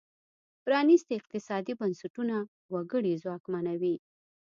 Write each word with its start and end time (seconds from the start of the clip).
پرانیستي 0.63 1.13
اقتصادي 1.21 1.73
بنسټونه 1.79 2.35
وګړي 2.73 3.13
ځواکمنوي. 3.23 3.95